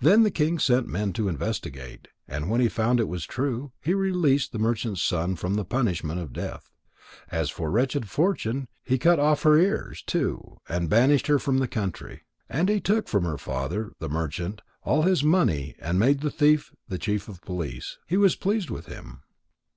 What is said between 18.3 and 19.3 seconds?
pleased with him.